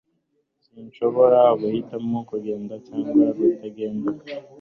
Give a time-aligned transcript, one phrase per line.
[0.65, 4.09] Sinshobora guhitamo kugenda cyangwa kutagenda